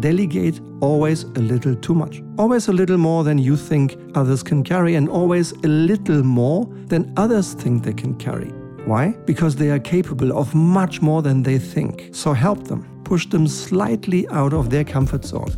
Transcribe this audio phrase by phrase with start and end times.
[0.00, 2.22] delegate always a little too much.
[2.38, 6.66] Always a little more than you think others can carry, and always a little more
[6.86, 8.48] than others think they can carry.
[8.86, 9.10] Why?
[9.26, 12.10] Because they are capable of much more than they think.
[12.12, 15.52] So help them, push them slightly out of their comfort zone.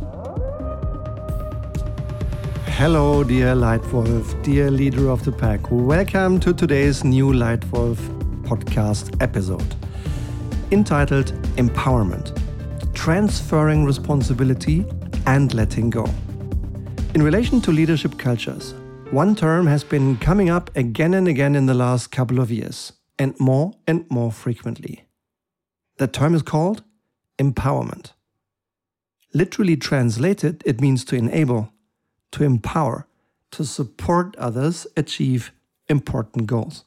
[2.65, 5.61] Hello, dear Lightwolf, dear leader of the pack.
[5.71, 7.97] Welcome to today's new Lightwolf
[8.43, 9.75] podcast episode
[10.71, 12.42] entitled Empowerment
[12.93, 14.85] Transferring Responsibility
[15.25, 16.05] and Letting Go.
[17.13, 18.73] In relation to leadership cultures,
[19.11, 22.93] one term has been coming up again and again in the last couple of years,
[23.19, 25.05] and more and more frequently.
[25.97, 26.83] That term is called
[27.37, 28.13] empowerment.
[29.33, 31.73] Literally translated, it means to enable
[32.31, 33.07] to empower,
[33.51, 35.51] to support others achieve
[35.87, 36.83] important goals.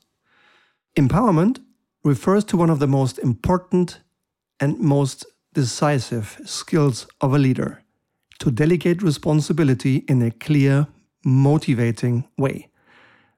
[0.96, 1.60] Empowerment
[2.02, 4.00] refers to one of the most important
[4.58, 7.82] and most decisive skills of a leader
[8.38, 10.86] to delegate responsibility in a clear,
[11.24, 12.68] motivating way,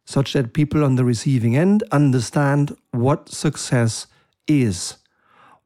[0.05, 4.09] such that people on the receiving end understand what success
[4.49, 4.97] is,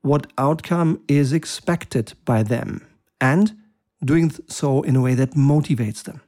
[0.02, 2.86] what outcome is expected by them,
[3.18, 3.56] and
[4.04, 6.20] doing so in a way that motivates them.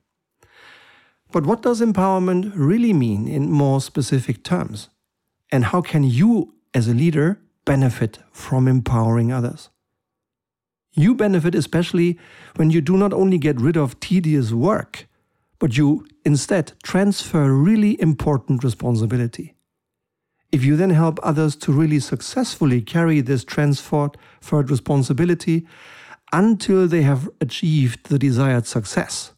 [1.33, 4.89] But what does empowerment really mean in more specific terms?
[5.53, 9.69] And how can you, as a leader, benefit from empowering others?
[10.95, 12.19] You benefit especially
[12.57, 15.07] when you do not only get rid of tedious work,
[15.59, 19.55] but you instead transfer really important responsibility.
[20.53, 24.17] If you then help others to really successfully carry this transferred
[24.71, 25.67] responsibility
[26.33, 29.33] until they have achieved the desired success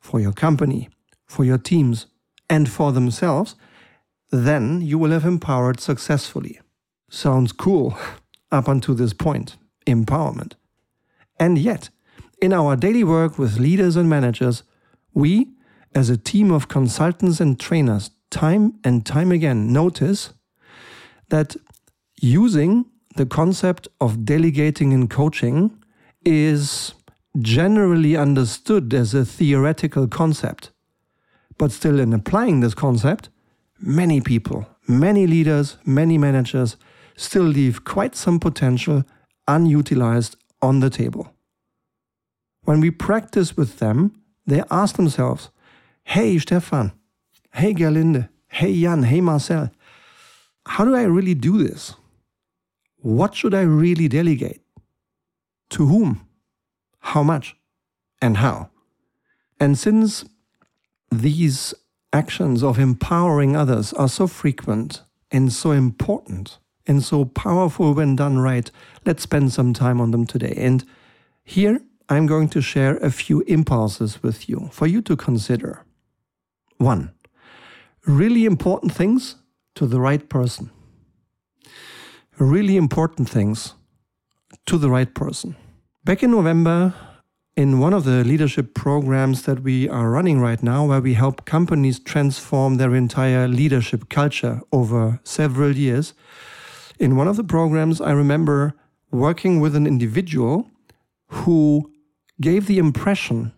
[0.00, 0.88] for your company,
[1.26, 2.06] for your teams,
[2.48, 3.54] and for themselves,
[4.30, 6.60] then you will have empowered successfully.
[7.10, 7.98] Sounds cool
[8.50, 10.54] up until this point empowerment.
[11.38, 11.90] And yet,
[12.40, 14.62] in our daily work with leaders and managers,
[15.14, 15.48] we,
[15.94, 20.32] as a team of consultants and trainers, time and time again notice
[21.28, 21.56] that
[22.20, 22.86] using
[23.16, 25.82] the concept of delegating in coaching
[26.24, 26.94] is
[27.38, 30.70] generally understood as a theoretical concept.
[31.58, 33.30] But still, in applying this concept,
[33.78, 36.76] many people, many leaders, many managers
[37.16, 39.04] still leave quite some potential
[39.48, 41.32] unutilized on the table.
[42.62, 45.50] When we practice with them, they ask themselves,
[46.04, 46.92] Hey Stefan,
[47.54, 49.70] hey Gerlinde, hey Jan, hey Marcel,
[50.66, 51.94] how do I really do this?
[52.96, 54.62] What should I really delegate?
[55.70, 56.26] To whom?
[56.98, 57.56] How much?
[58.20, 58.70] And how?
[59.60, 60.24] And since
[61.10, 61.74] these
[62.12, 68.38] actions of empowering others are so frequent and so important and so powerful when done
[68.38, 68.70] right,
[69.04, 70.54] let's spend some time on them today.
[70.56, 70.84] And
[71.44, 75.84] here I'm going to share a few impulses with you for you to consider.
[76.78, 77.12] One,
[78.06, 79.36] really important things
[79.74, 80.70] to the right person.
[82.38, 83.74] Really important things
[84.66, 85.56] to the right person.
[86.04, 86.94] Back in November,
[87.56, 91.46] in one of the leadership programs that we are running right now, where we help
[91.46, 96.12] companies transform their entire leadership culture over several years,
[96.98, 98.74] in one of the programs, I remember
[99.10, 100.70] working with an individual
[101.28, 101.92] who
[102.40, 103.52] gave the impression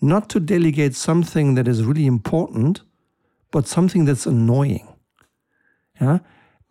[0.00, 2.80] not to delegate something that is really important,
[3.50, 4.88] but something that's annoying.
[6.00, 6.18] Yeah?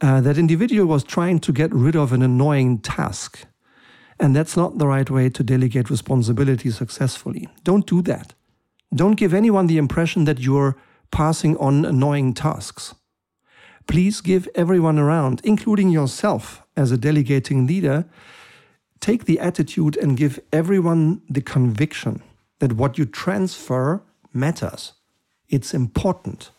[0.01, 3.45] Uh, that individual was trying to get rid of an annoying task
[4.19, 7.47] and that's not the right way to delegate responsibility successfully.
[7.63, 8.33] Don't do that.
[8.93, 10.75] Don't give anyone the impression that you're
[11.11, 12.93] passing on annoying tasks.
[13.89, 18.05] Please give everyone around, including yourself as a delegating leader,
[18.99, 22.21] take the attitude and give everyone the conviction
[22.59, 24.93] that what you transfer matters.
[25.47, 26.51] It's important.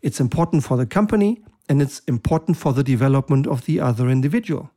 [0.00, 4.70] It's important for the company and it's important for the development of the other individual.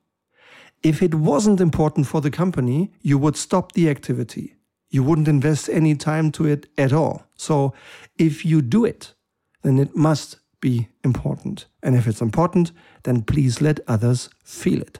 [0.81, 4.55] If it wasn't important for the company, you would stop the activity.
[4.89, 7.27] You wouldn't invest any time to it at all.
[7.35, 7.75] So
[8.17, 9.13] if you do it,
[9.61, 11.65] then it must be important.
[11.83, 12.71] And if it's important,
[13.03, 14.99] then please let others feel it.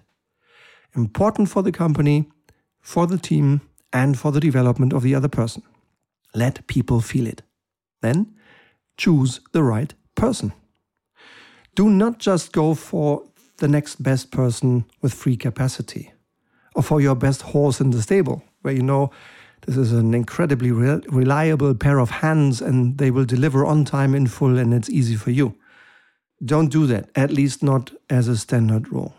[0.94, 2.30] Important for the company,
[2.81, 3.62] for the team,
[3.94, 5.63] and for the development of the other person.
[6.36, 7.44] Let people feel it.
[8.01, 8.36] Then
[8.98, 10.51] choose the right person.
[11.75, 13.24] Do not just go for
[13.57, 16.12] the next best person with free capacity,
[16.75, 19.12] or for your best horse in the stable, where you know
[19.65, 24.13] this is an incredibly re reliable pair of hands and they will deliver on time
[24.15, 25.56] in full and it's easy for you.
[26.44, 29.15] Don't do that, at least not as a standard rule.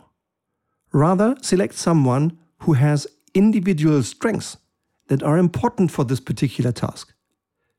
[0.93, 4.57] Rather, select someone who has individual strengths
[5.09, 7.13] that are important for this particular task.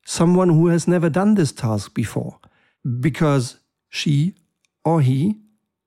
[0.06, 2.39] Someone who has never done this task before
[3.00, 3.59] because
[3.89, 4.35] she
[4.83, 5.39] or he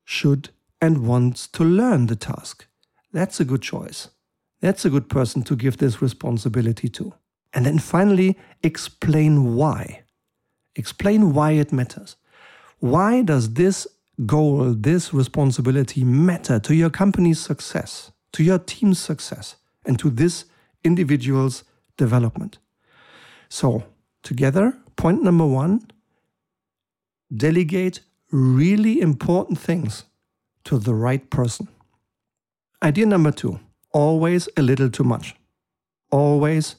[0.03, 0.49] should
[0.81, 2.65] and wants to learn the task.
[3.11, 4.09] That's a good choice.
[4.61, 7.13] That's a good person to give this responsibility to.
[7.53, 10.03] And then finally, explain why.
[10.75, 12.15] Explain why it matters.
[12.79, 13.87] Why does this
[14.25, 20.45] goal, this responsibility matter to your company's success, to your team's success, and to this
[20.83, 21.63] individual's
[21.97, 22.59] development?
[23.49, 23.83] So,
[24.23, 25.87] together, point number one
[27.35, 28.01] delegate
[28.31, 30.05] really important things
[30.65, 31.67] to the right person.
[32.81, 33.59] Idea number two
[33.99, 35.35] always a little too much.
[36.11, 36.75] Always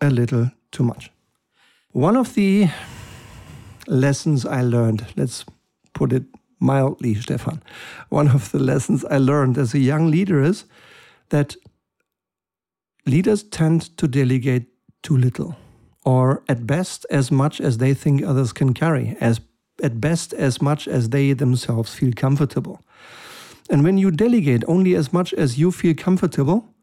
[0.00, 1.10] a little too much.
[1.92, 2.70] One of the
[3.86, 5.44] lessons I learned, let's
[5.92, 6.24] put it
[6.58, 7.62] mildly, Stefan,
[8.08, 10.64] one of the lessons I learned as a young leader is
[11.28, 11.56] that
[13.04, 14.66] leaders tend to delegate
[15.02, 15.56] too little,
[16.04, 19.40] or at best as much as they think others can carry, as
[19.82, 22.80] at best as much as they themselves feel comfortable.
[23.70, 26.74] And when you delegate only as much as you feel comfortable,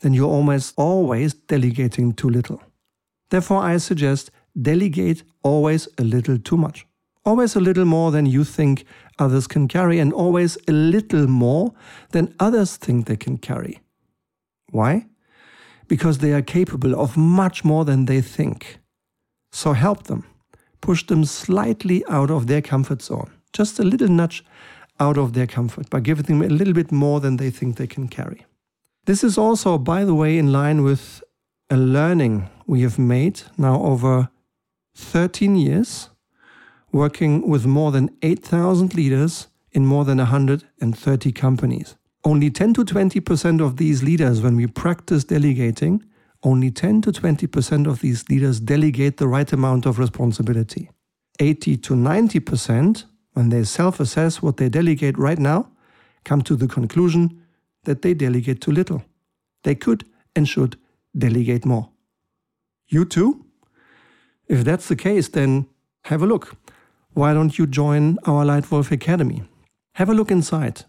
[0.00, 2.62] then you're almost always delegating too little.
[3.30, 6.86] Therefore, I suggest delegate always a little too much.
[7.24, 8.84] Always a little more than you think
[9.18, 11.72] others can carry, and always a little more
[12.10, 13.80] than others think they can carry.
[14.70, 15.06] Why?
[15.88, 18.78] Because they are capable of much more than they think.
[19.52, 20.26] So help them.
[20.80, 23.30] Push them slightly out of their comfort zone.
[23.52, 24.44] Just a little nudge
[25.00, 27.86] out of their comfort by giving them a little bit more than they think they
[27.86, 28.46] can carry.
[29.06, 31.22] This is also, by the way, in line with
[31.70, 34.28] a learning we have made now over
[34.94, 36.10] 13 years,
[36.92, 41.96] working with more than 8,000 leaders in more than 130 companies.
[42.24, 46.04] Only 10 to 20% of these leaders, when we practice delegating,
[46.42, 50.90] only 10 to 20% of these leaders delegate the right amount of responsibility.
[51.40, 55.68] 80 to 90% when they self assess what they delegate right now,
[56.24, 57.42] come to the conclusion
[57.84, 59.02] that they delegate too little.
[59.62, 60.04] They could
[60.34, 60.76] and should
[61.16, 61.90] delegate more.
[62.88, 63.44] You too?
[64.48, 65.66] If that's the case, then
[66.04, 66.56] have a look.
[67.12, 69.42] Why don't you join our Lightwolf Academy?
[69.94, 70.84] Have a look inside.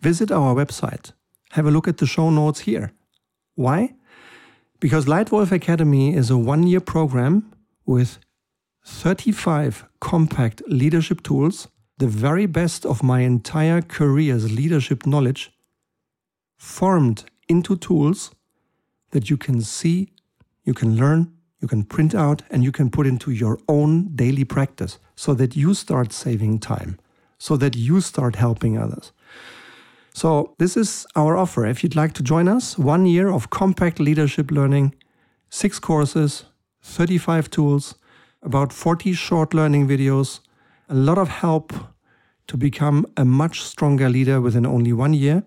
[0.00, 1.12] Visit our website.
[1.52, 2.92] Have a look at the show notes here.
[3.54, 3.94] Why?
[4.80, 7.52] Because Lightwolf Academy is a one year program
[7.86, 8.18] with
[8.84, 11.68] 35 compact leadership tools
[11.98, 15.52] the very best of my entire career's leadership knowledge
[16.56, 18.34] formed into tools
[19.10, 20.12] that you can see,
[20.64, 24.44] you can learn, you can print out, and you can put into your own daily
[24.44, 26.98] practice so that you start saving time,
[27.38, 29.12] so that you start helping others.
[30.12, 31.66] So, this is our offer.
[31.66, 34.94] If you'd like to join us, one year of compact leadership learning,
[35.50, 36.44] six courses,
[36.82, 37.96] 35 tools,
[38.42, 40.40] about 40 short learning videos
[40.88, 41.72] a lot of help
[42.46, 45.42] to become a much stronger leader within only one year.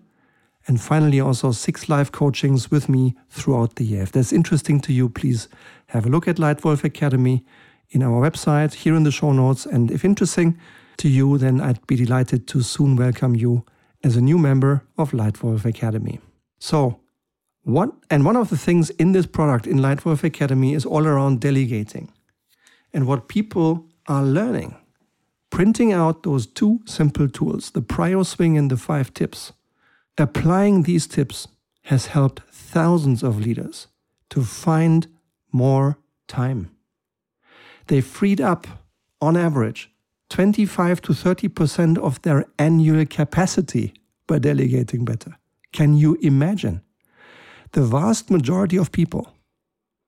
[0.66, 4.02] And finally, also six live coachings with me throughout the year.
[4.02, 5.48] If that's interesting to you, please
[5.88, 7.44] have a look at Lightwolf Academy
[7.90, 9.64] in our website, here in the show notes.
[9.64, 10.58] And if interesting
[10.98, 13.64] to you, then I'd be delighted to soon welcome you
[14.04, 16.20] as a new member of Lightwolf Academy.
[16.58, 17.00] So,
[17.62, 21.40] one and one of the things in this product in Lightwolf Academy is all around
[21.40, 22.10] delegating
[22.92, 24.76] and what people are learning
[25.50, 29.52] printing out those two simple tools, the prior Swing and the five tips.
[30.16, 31.48] Applying these tips
[31.84, 33.86] has helped thousands of leaders
[34.30, 35.06] to find
[35.52, 36.70] more time.
[37.86, 38.66] They freed up,
[39.20, 39.90] on average,
[40.30, 43.94] 25 to 30% of their annual capacity
[44.26, 45.36] by delegating better.
[45.72, 46.82] Can you imagine?
[47.72, 49.32] The vast majority of people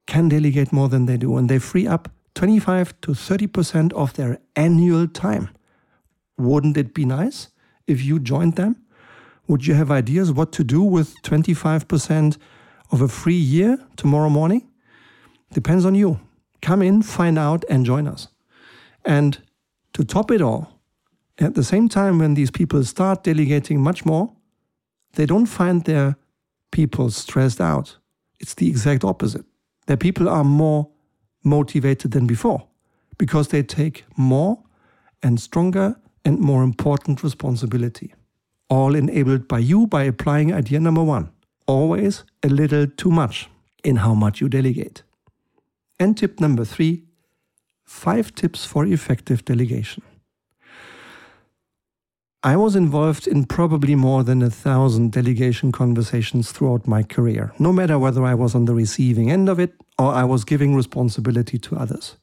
[0.07, 4.39] can delegate more than they do, and they free up 25 to 30% of their
[4.57, 5.51] annual time.
[6.39, 7.49] Wouldn't it be nice
[7.87, 8.77] if you joined them?
[9.47, 12.39] Would you have ideas what to do with 25%
[12.93, 14.69] of a free year tomorrow morning?
[15.53, 16.21] Depends on you.
[16.63, 18.29] Come in, find out, and join us.
[19.05, 19.39] And
[19.95, 20.81] to top it all,
[21.39, 24.33] at the same time, when these people start delegating much more,
[25.15, 26.17] they don't find their
[26.71, 27.97] people stressed out.
[28.39, 29.45] It's the exact opposite.
[29.87, 30.89] Their people are more
[31.43, 32.67] motivated than before
[33.19, 34.63] because they take more
[35.23, 38.15] and stronger and more important responsibility.
[38.69, 41.31] All enabled by you by applying idea number one
[41.67, 43.49] always a little too much
[43.85, 45.03] in how much you delegate.
[45.99, 47.05] And tip number three
[47.85, 50.03] five tips for effective delegation.
[52.43, 57.73] I was involved in probably more than a thousand delegation conversations throughout my career, no
[57.73, 61.59] matter whether I was on the receiving end of it or I was giving responsibility
[61.59, 62.17] to others.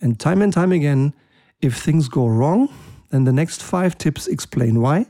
[0.00, 1.14] And time and time again,
[1.60, 2.68] if things go wrong,
[3.10, 5.06] then the next five tips explain why.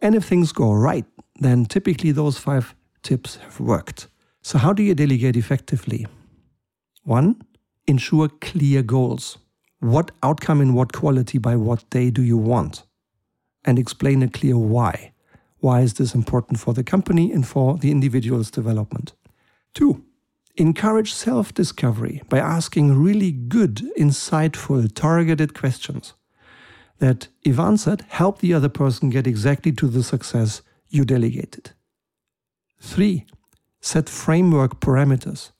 [0.00, 1.04] And if things go right,
[1.40, 4.06] then typically those five tips have worked.
[4.42, 6.06] So, how do you delegate effectively?
[7.02, 7.42] One,
[7.86, 9.38] ensure clear goals.
[9.80, 12.84] What outcome in what quality by what day do you want?
[13.64, 15.12] And explain a clear why.
[15.58, 19.12] Why is this important for the company and for the individual's development?
[19.74, 20.04] Two,
[20.56, 26.14] encourage self discovery by asking really good, insightful, targeted questions
[26.98, 31.72] that, if answered, help the other person get exactly to the success you delegated.
[32.80, 33.26] Three,
[33.80, 35.52] set framework parameters.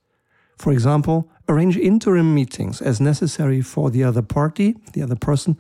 [0.57, 5.57] For example, arrange interim meetings as necessary for the other party, the other person,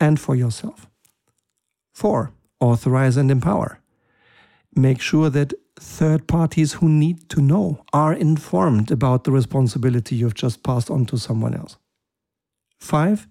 [0.00, 0.88] and for yourself.
[1.92, 3.80] Four, authorize and empower.
[4.76, 10.34] Make sure that third parties who need to know are informed about the responsibility you've
[10.34, 11.78] just passed on to someone else.
[12.78, 13.26] Five,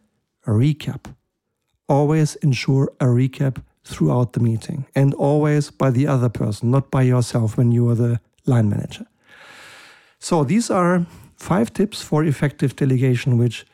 [0.48, 1.14] recap.
[1.88, 7.04] Always ensure a recap throughout the meeting and always by the other person, not by
[7.04, 9.06] yourself when you are the line manager.
[10.20, 11.06] So these are
[11.38, 13.68] five tips for effective delegation, which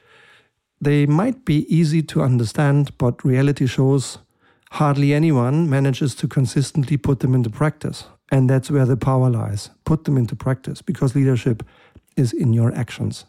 [0.81, 4.17] they might be easy to understand, but reality shows
[4.71, 8.05] hardly anyone manages to consistently put them into practice.
[8.31, 9.69] And that's where the power lies.
[9.83, 11.63] Put them into practice because leadership
[12.15, 13.25] is in your actions.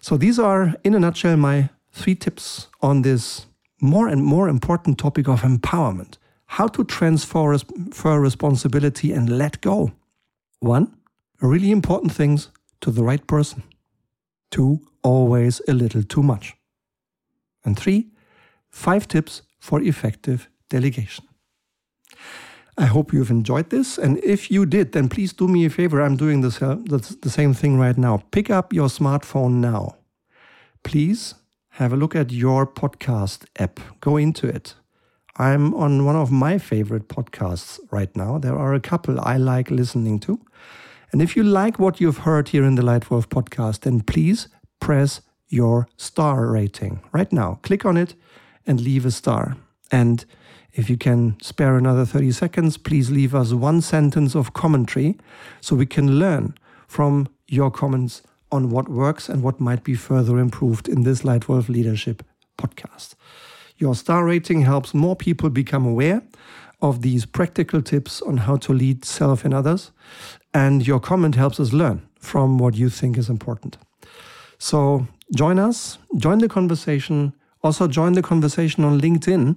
[0.00, 3.46] So these are, in a nutshell, my three tips on this
[3.80, 6.18] more and more important topic of empowerment.
[6.44, 7.56] How to transfer
[8.20, 9.92] responsibility and let go.
[10.58, 10.94] One,
[11.40, 12.50] really important things
[12.82, 13.62] to the right person.
[14.50, 16.54] Two, always a little too much.
[17.64, 18.10] And three,
[18.68, 21.26] five tips for effective delegation.
[22.78, 23.98] I hope you've enjoyed this.
[23.98, 26.00] And if you did, then please do me a favor.
[26.00, 28.22] I'm doing this, uh, the same thing right now.
[28.30, 29.96] Pick up your smartphone now.
[30.82, 31.34] Please
[31.72, 33.80] have a look at your podcast app.
[34.00, 34.74] Go into it.
[35.36, 38.38] I'm on one of my favorite podcasts right now.
[38.38, 40.40] There are a couple I like listening to.
[41.12, 44.48] And if you like what you've heard here in the Lightwolf podcast, then please
[44.80, 47.58] press your star rating right now.
[47.62, 48.14] Click on it
[48.66, 49.56] and leave a star.
[49.90, 50.24] And
[50.74, 55.18] if you can spare another 30 seconds, please leave us one sentence of commentary
[55.60, 56.54] so we can learn
[56.86, 58.22] from your comments
[58.52, 62.24] on what works and what might be further improved in this Lightwolf Leadership
[62.58, 63.14] podcast.
[63.78, 66.22] Your star rating helps more people become aware
[66.82, 69.90] of these practical tips on how to lead self and others.
[70.52, 73.78] And your comment helps us learn from what you think is important.
[74.58, 77.34] So join us, join the conversation.
[77.62, 79.56] Also, join the conversation on LinkedIn.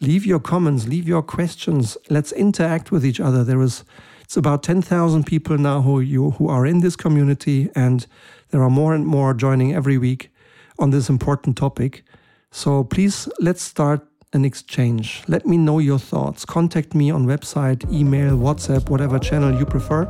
[0.00, 1.96] Leave your comments, leave your questions.
[2.10, 3.44] Let's interact with each other.
[3.44, 3.84] There is
[4.24, 8.06] it's about 10,000 people now who you who are in this community and
[8.50, 10.30] there are more and more joining every week
[10.78, 12.04] on this important topic.
[12.50, 15.22] So please let's start an exchange.
[15.28, 16.44] Let me know your thoughts.
[16.44, 20.02] Contact me on website, email, WhatsApp, whatever channel you prefer.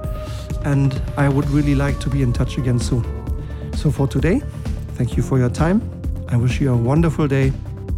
[0.64, 3.04] And I would really like to be in touch again soon.
[3.74, 4.40] So for today,
[4.94, 5.82] thank you for your time.
[6.28, 7.52] I wish you a wonderful day.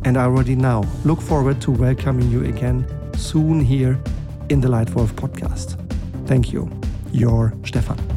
[0.06, 2.86] And I already now look forward to welcoming you again
[3.16, 3.98] soon here
[4.48, 5.76] in the Lightwolf podcast.
[6.28, 6.70] Thank you.
[7.10, 8.15] Your Stefan.